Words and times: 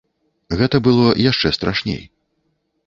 Гэта 0.61 0.81
было 0.87 1.05
яшчэ 1.31 1.47
страшней. 1.59 2.03